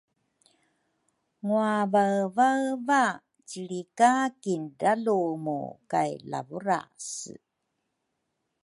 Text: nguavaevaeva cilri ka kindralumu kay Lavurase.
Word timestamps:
nguavaevaeva 1.43 3.01
cilri 3.49 3.81
ka 3.97 4.11
kindralumu 4.41 5.59
kay 5.91 6.11
Lavurase. 6.29 7.33